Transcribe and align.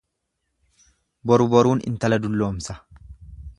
Boru 1.31 1.47
boruun 1.53 1.83
intala 1.93 2.21
dulloomsa. 2.25 2.79